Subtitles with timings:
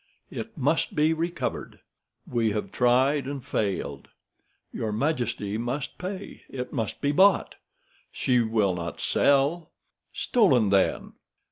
[0.31, 1.77] "It must be recovered."
[2.25, 4.07] "We have tried and failed."
[4.73, 6.41] "Your majesty must pay.
[6.49, 7.53] It must be bought."
[8.11, 9.69] "She will not sell."
[10.11, 11.13] "Stolen, then."